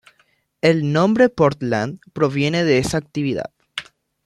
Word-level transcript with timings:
El 0.61 0.93
nombre 0.93 1.29
Portland 1.29 1.99
proviene 2.11 2.63
de 2.63 2.79
esa 2.79 2.97
actividad. 2.97 3.51